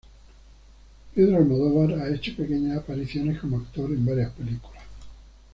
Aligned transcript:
Pedro 1.13 1.37
Almodóvar 1.37 1.93
ha 1.99 2.09
hecho 2.09 2.35
pequeñas 2.35 2.79
apariciones 2.79 3.39
como 3.39 3.57
actor 3.59 3.91
en 3.91 4.03
varias 4.03 4.31
películas. 4.31 4.81